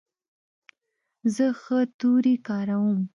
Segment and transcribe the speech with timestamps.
[1.35, 2.99] زه ښه توري کاروم.